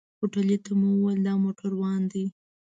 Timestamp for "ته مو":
0.65-0.87